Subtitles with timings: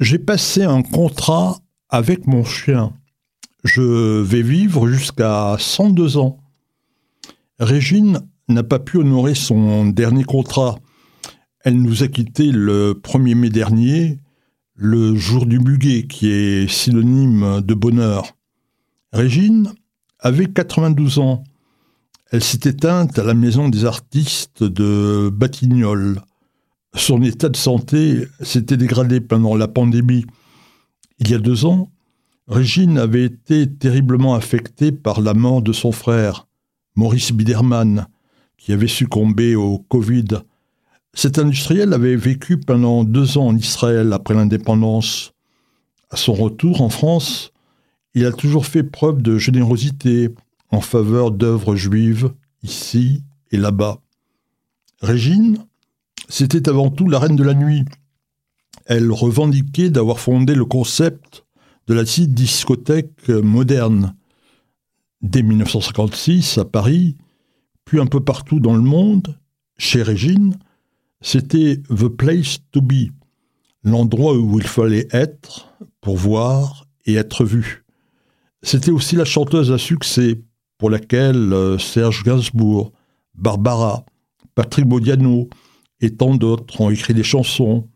[0.00, 2.92] J'ai passé un contrat avec mon chien.
[3.64, 6.38] Je vais vivre jusqu'à 102 ans.
[7.58, 10.78] Régine n'a pas pu honorer son dernier contrat.
[11.64, 14.20] Elle nous a quittés le 1er mai dernier,
[14.76, 18.36] le jour du muguet, qui est synonyme de bonheur.
[19.12, 19.72] Régine
[20.20, 21.42] avait 92 ans.
[22.30, 26.22] Elle s'est éteinte à la maison des artistes de Batignolles.
[26.94, 30.24] Son état de santé s'était dégradé pendant la pandémie.
[31.18, 31.90] Il y a deux ans,
[32.48, 36.46] Régine avait été terriblement affectée par la mort de son frère,
[36.96, 38.06] Maurice Biderman,
[38.56, 40.28] qui avait succombé au Covid.
[41.12, 45.32] Cet industriel avait vécu pendant deux ans en Israël après l'indépendance.
[46.10, 47.52] À son retour en France,
[48.14, 50.30] il a toujours fait preuve de générosité
[50.70, 52.32] en faveur d'œuvres juives,
[52.62, 54.00] ici et là-bas.
[55.02, 55.66] Régine,
[56.28, 57.84] c'était avant tout la reine de la nuit.
[58.86, 61.44] Elle revendiquait d'avoir fondé le concept
[61.86, 64.14] de la discothèque moderne.
[65.20, 67.16] Dès 1956, à Paris,
[67.84, 69.36] puis un peu partout dans le monde,
[69.78, 70.56] chez Régine,
[71.20, 73.10] c'était The Place to Be,
[73.82, 77.84] l'endroit où il fallait être pour voir et être vu.
[78.62, 80.40] C'était aussi la chanteuse à succès
[80.78, 82.92] pour laquelle euh, Serge Gainsbourg,
[83.34, 84.04] Barbara,
[84.54, 85.48] Patrick Modiano
[86.00, 87.88] et tant d'autres ont écrit des chansons.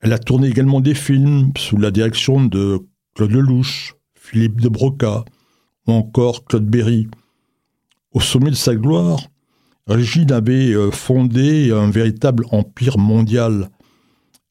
[0.00, 2.80] Elle a tourné également des films sous la direction de
[3.14, 5.24] Claude Lelouch, Philippe de Broca
[5.86, 7.08] ou encore Claude Berry.
[8.12, 9.20] Au sommet de sa gloire,
[9.86, 13.70] Régine avait euh, fondé un véritable empire mondial.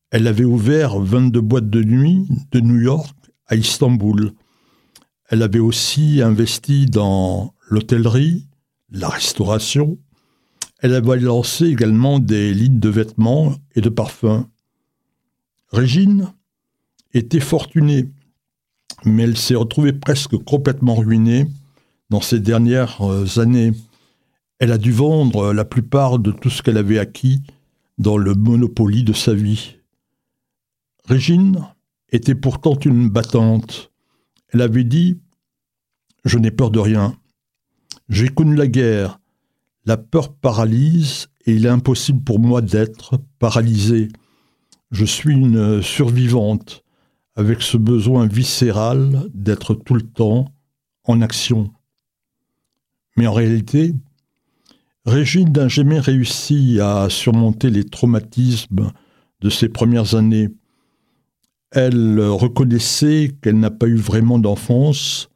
[0.09, 3.15] Elle avait ouvert 22 boîtes de nuit de New York
[3.47, 4.33] à Istanbul.
[5.29, 8.47] Elle avait aussi investi dans l'hôtellerie,
[8.89, 9.97] la restauration.
[10.81, 14.47] Elle avait lancé également des lignes de vêtements et de parfums.
[15.71, 16.33] Régine
[17.13, 18.09] était fortunée,
[19.05, 21.45] mais elle s'est retrouvée presque complètement ruinée
[22.09, 23.73] dans ces dernières euh, années.
[24.57, 27.43] Elle a dû vendre la plupart de tout ce qu'elle avait acquis
[27.99, 29.75] dans le monopoly de sa vie.
[31.05, 31.63] Régine
[32.11, 33.91] était pourtant une battante.
[34.49, 35.19] Elle avait dit
[36.25, 37.15] Je n'ai peur de rien.
[38.09, 39.20] J'ai connu la guerre.
[39.85, 44.09] La peur paralyse et il est impossible pour moi d'être paralysé.
[44.91, 46.83] Je suis une survivante
[47.35, 50.53] avec ce besoin viscéral d'être tout le temps
[51.05, 51.71] en action.
[53.17, 53.95] Mais en réalité,
[55.05, 58.91] Régine n'a jamais réussi à surmonter les traumatismes
[59.41, 60.49] de ses premières années.
[61.71, 65.29] Elle reconnaissait qu'elle n'a pas eu vraiment d'enfance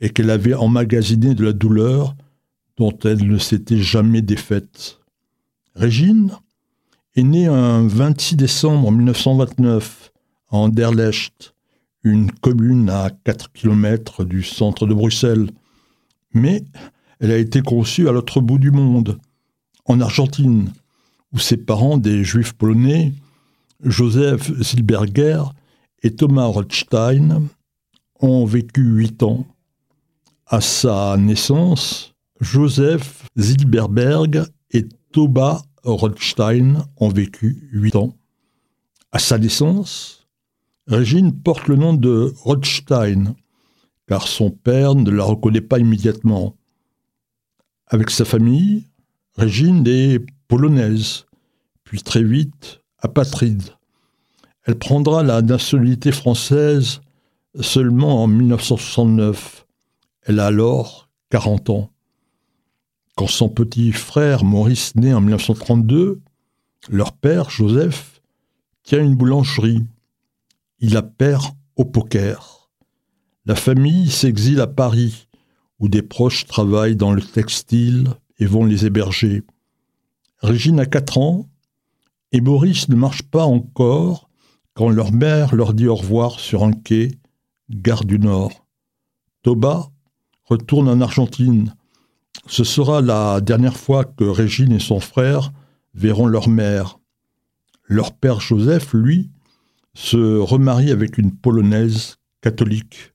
[0.00, 2.14] et qu'elle avait emmagasiné de la douleur
[2.80, 5.00] dont elle ne s'était jamais défaite.
[5.74, 6.32] Régine
[7.14, 10.10] est née un 26 décembre 1929
[10.48, 11.54] à Anderlecht,
[12.04, 15.50] une commune à 4 km du centre de Bruxelles.
[16.32, 16.64] Mais
[17.18, 19.18] elle a été conçue à l'autre bout du monde,
[19.84, 20.72] en Argentine,
[21.34, 23.12] où ses parents, des juifs polonais,
[23.84, 25.42] Joseph Zilberger
[26.02, 27.42] et Thomas Rothstein
[28.20, 29.44] ont vécu huit ans.
[30.46, 32.09] À sa naissance,
[32.40, 38.16] Joseph Zilberberg et Thomas Rothstein ont vécu huit ans.
[39.12, 40.26] À sa naissance,
[40.86, 43.34] Régine porte le nom de Rothstein,
[44.08, 46.56] car son père ne la reconnaît pas immédiatement.
[47.86, 48.84] Avec sa famille,
[49.36, 51.26] Régine est polonaise,
[51.84, 53.62] puis très vite apatride.
[54.64, 57.02] Elle prendra la nationalité française
[57.60, 59.66] seulement en 1969.
[60.22, 61.90] Elle a alors 40 ans.
[63.20, 66.22] Quand son petit frère Maurice naît en 1932,
[66.88, 68.22] leur père, Joseph,
[68.82, 69.84] tient une boulangerie.
[70.78, 71.44] Il la perd
[71.76, 72.70] au poker.
[73.44, 75.28] La famille s'exile à Paris,
[75.80, 78.08] où des proches travaillent dans le textile
[78.38, 79.42] et vont les héberger.
[80.38, 81.46] Régine a 4 ans,
[82.32, 84.30] et Maurice ne marche pas encore
[84.72, 87.18] quand leur mère leur dit au revoir sur un quai,
[87.68, 88.64] gare du Nord.
[89.42, 89.90] Toba
[90.46, 91.74] retourne en Argentine.
[92.46, 95.52] Ce sera la dernière fois que Régine et son frère
[95.94, 96.98] verront leur mère.
[97.84, 99.30] Leur père Joseph, lui,
[99.94, 103.12] se remarie avec une Polonaise catholique.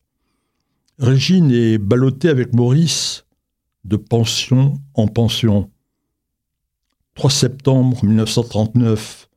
[0.99, 3.25] Régine est ballottée avec Maurice
[3.83, 5.69] de pension en pension.
[7.15, 9.29] 3 septembre 1939,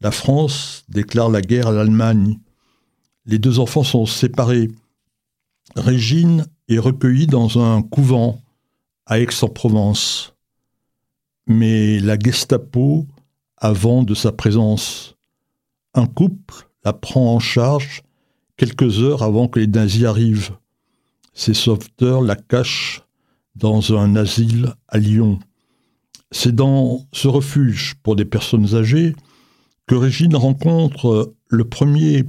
[0.00, 2.38] la France déclare la guerre à l'Allemagne.
[3.26, 4.70] Les deux enfants sont séparés.
[5.74, 8.42] Régine est recueillie dans un couvent
[9.16, 10.34] Aix-en-Provence.
[11.46, 13.06] Mais la Gestapo
[13.56, 15.16] a vent de sa présence.
[15.94, 18.02] Un couple, la prend en charge
[18.56, 20.56] quelques heures avant que les nazis arrivent.
[21.32, 23.02] Ses sauveteurs la cachent
[23.54, 25.38] dans un asile à Lyon.
[26.30, 29.14] C'est dans ce refuge pour des personnes âgées
[29.86, 32.24] que Régine rencontre le premier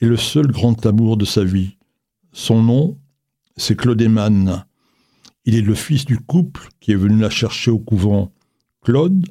[0.00, 1.76] et le seul grand amour de sa vie.
[2.32, 2.98] Son nom,
[3.56, 4.64] c'est Claude Eman.
[5.44, 8.32] Il est le fils du couple qui est venu la chercher au couvent.
[8.82, 9.26] Claude,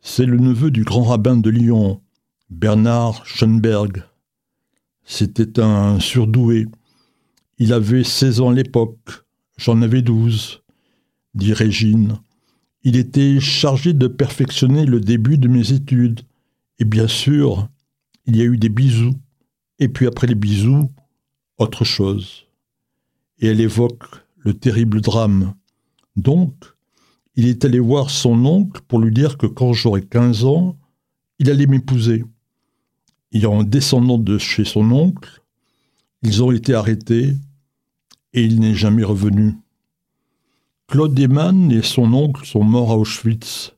[0.00, 2.00] c'est le neveu du grand rabbin de Lyon,
[2.50, 4.04] Bernard Schoenberg.
[5.04, 6.66] C'était un surdoué.
[7.58, 9.24] Il avait 16 ans à l'époque,
[9.56, 10.62] j'en avais 12,
[11.34, 12.18] dit Régine.
[12.82, 16.20] Il était chargé de perfectionner le début de mes études.
[16.78, 17.68] Et bien sûr,
[18.26, 19.14] il y a eu des bisous.
[19.78, 20.90] Et puis après les bisous,
[21.58, 22.46] autre chose.
[23.38, 25.54] Et elle évoque le terrible drame.
[26.16, 26.54] Donc,
[27.34, 30.76] il est allé voir son oncle pour lui dire que quand j'aurais 15 ans,
[31.38, 32.24] il allait m'épouser.
[33.32, 35.42] Est en descendant de chez son oncle,
[36.22, 37.34] ils ont été arrêtés
[38.32, 39.56] et il n'est jamais revenu.
[40.86, 43.74] Claude Eman et son oncle sont morts à Auschwitz.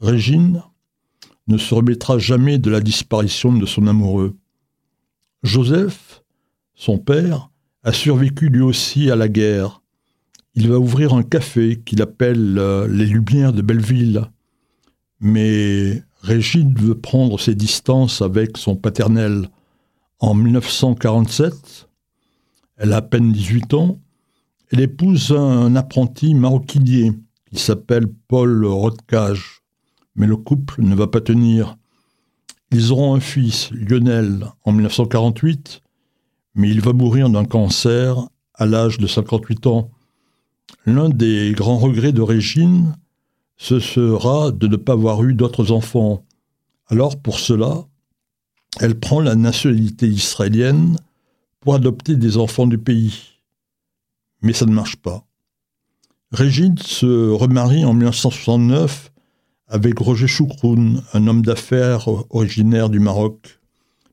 [0.00, 0.62] Régine
[1.46, 4.36] ne se remettra jamais de la disparition de son amoureux.
[5.42, 6.22] Joseph,
[6.74, 7.50] son père,
[7.82, 9.82] a survécu lui aussi à la guerre.
[10.54, 14.26] Il va ouvrir un café qu'il appelle euh, Les Lumières de Belleville.
[15.20, 19.48] Mais Régine veut prendre ses distances avec son paternel.
[20.20, 21.88] En 1947,
[22.76, 24.00] elle a à peine 18 ans,
[24.70, 27.12] elle épouse un apprenti maroquinier
[27.52, 29.62] qui s'appelle Paul Rodcage.
[30.16, 31.76] Mais le couple ne va pas tenir.
[32.72, 35.80] Ils auront un fils, Lionel, en 1948,
[36.56, 38.16] mais il va mourir d'un cancer
[38.54, 39.90] à l'âge de 58 ans.
[40.86, 42.94] L'un des grands regrets de Régine,
[43.56, 46.24] ce sera de ne pas avoir eu d'autres enfants.
[46.88, 47.86] Alors pour cela,
[48.80, 50.98] elle prend la nationalité israélienne
[51.60, 53.40] pour adopter des enfants du pays.
[54.42, 55.24] Mais ça ne marche pas.
[56.32, 59.10] Régine se remarie en 1969
[59.68, 63.60] avec Roger Choukroun, un homme d'affaires originaire du Maroc,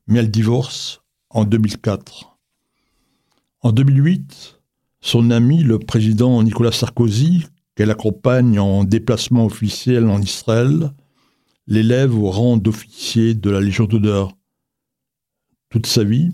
[0.08, 2.38] mais elle divorce en 2004.
[3.62, 4.61] En 2008,
[5.02, 7.46] son ami, le président Nicolas Sarkozy,
[7.76, 10.92] qu'elle accompagne en déplacement officiel en Israël,
[11.68, 14.32] l'élève au rang d'officier de la Légion d'honneur.
[15.70, 16.32] Toute sa vie,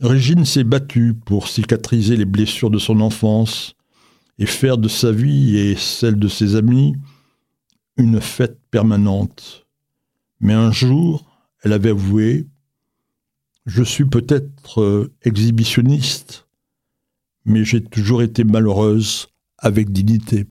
[0.00, 3.74] Régine s'est battue pour cicatriser les blessures de son enfance
[4.38, 6.94] et faire de sa vie et celle de ses amis
[7.96, 9.66] une fête permanente.
[10.40, 11.24] Mais un jour,
[11.62, 12.46] elle avait avoué
[13.66, 16.47] Je suis peut-être euh, exhibitionniste,
[17.48, 19.28] mais j'ai toujours été malheureuse
[19.58, 20.46] avec dignité.